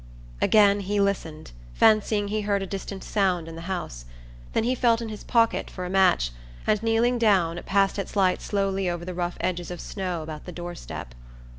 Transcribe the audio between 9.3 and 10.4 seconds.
edges of snow